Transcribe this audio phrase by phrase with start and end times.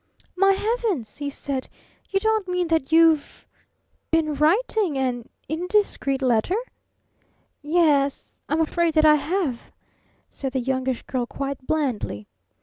[0.35, 1.69] "My heavens!" he said.
[2.09, 3.45] "You don't mean that you've
[4.09, 6.55] been writing an 'indiscreet letter'?"
[7.61, 9.71] "Y e s I'm afraid that I have,"
[10.27, 12.27] said the Youngish Girl quite blandly.